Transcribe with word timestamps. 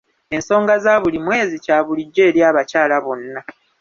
Ensonga 0.35 0.73
za 0.83 0.93
buli 1.03 1.19
mwezi 1.25 1.55
kya 1.65 1.77
bulijjo 1.85 2.21
eri 2.29 2.39
abakyala 2.49 2.95
bonna. 3.05 3.41